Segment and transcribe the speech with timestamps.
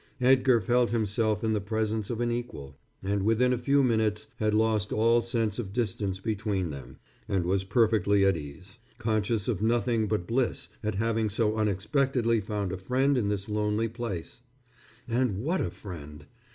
[0.19, 4.51] Edgar felt himself in the presence of an equal, and within a few minutes had
[4.55, 6.97] lost all sense of distance between them,
[7.29, 12.71] and was perfectly at ease, conscious of nothing but bliss at having so unexpectedly found
[12.71, 14.41] a friend in this lonely place.
[15.07, 16.25] And what a friend!